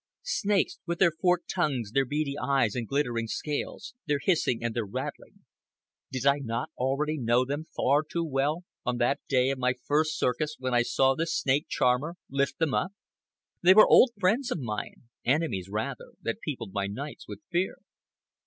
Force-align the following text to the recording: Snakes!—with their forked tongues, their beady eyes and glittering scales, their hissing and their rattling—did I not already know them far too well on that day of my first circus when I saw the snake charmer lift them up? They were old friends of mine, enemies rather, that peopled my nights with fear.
Snakes!—with 0.23 0.97
their 0.97 1.11
forked 1.11 1.47
tongues, 1.47 1.91
their 1.91 2.05
beady 2.05 2.33
eyes 2.35 2.73
and 2.73 2.87
glittering 2.87 3.27
scales, 3.27 3.93
their 4.07 4.17
hissing 4.17 4.63
and 4.63 4.73
their 4.73 4.83
rattling—did 4.83 6.25
I 6.25 6.39
not 6.39 6.71
already 6.75 7.19
know 7.19 7.45
them 7.45 7.65
far 7.65 8.01
too 8.01 8.23
well 8.25 8.63
on 8.83 8.97
that 8.97 9.19
day 9.29 9.51
of 9.51 9.59
my 9.59 9.75
first 9.85 10.17
circus 10.17 10.55
when 10.57 10.73
I 10.73 10.81
saw 10.81 11.13
the 11.13 11.27
snake 11.27 11.67
charmer 11.69 12.15
lift 12.31 12.57
them 12.57 12.73
up? 12.73 12.93
They 13.61 13.75
were 13.75 13.85
old 13.87 14.09
friends 14.19 14.49
of 14.49 14.57
mine, 14.57 15.03
enemies 15.23 15.69
rather, 15.69 16.13
that 16.23 16.41
peopled 16.41 16.73
my 16.73 16.87
nights 16.87 17.27
with 17.27 17.41
fear. 17.51 17.75